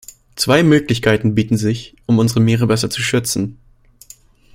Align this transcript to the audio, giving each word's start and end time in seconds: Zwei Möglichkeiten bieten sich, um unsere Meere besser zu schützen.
Zwei 0.35 0.63
Möglichkeiten 0.63 1.35
bieten 1.35 1.57
sich, 1.57 1.95
um 2.07 2.17
unsere 2.17 2.39
Meere 2.39 2.65
besser 2.65 2.89
zu 2.89 3.03
schützen. 3.03 3.59